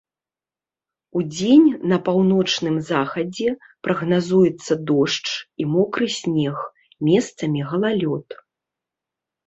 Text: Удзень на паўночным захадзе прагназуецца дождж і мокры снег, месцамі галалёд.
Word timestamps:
Удзень 1.19 1.67
на 1.91 1.97
паўночным 2.07 2.75
захадзе 2.89 3.49
прагназуецца 3.89 4.73
дождж 4.95 5.29
і 5.37 5.63
мокры 5.77 6.07
снег, 6.19 6.55
месцамі 7.13 7.59
галалёд. 7.73 8.27